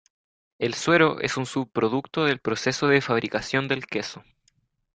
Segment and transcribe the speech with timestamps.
[0.57, 4.23] El suero es un subproducto del proceso de fabricación del queso.